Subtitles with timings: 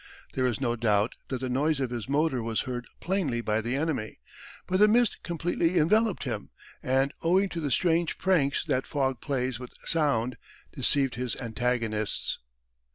[0.33, 3.75] There is no doubt that the noise of his motor was heard plainly by the
[3.75, 4.17] enemy,
[4.65, 6.49] but the mist completely enveloped him,
[6.81, 10.37] and owing to the strange pranks that fog plays with sound
[10.73, 12.39] deceived his antagonists.